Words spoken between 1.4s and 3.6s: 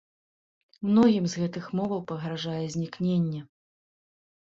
гэтых моваў пагражае знікненне.